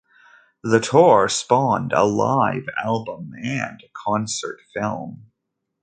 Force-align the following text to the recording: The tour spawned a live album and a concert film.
The 0.63 0.79
tour 0.79 1.29
spawned 1.29 1.93
a 1.93 2.05
live 2.05 2.65
album 2.83 3.33
and 3.39 3.83
a 3.83 3.89
concert 3.93 4.59
film. 4.73 5.27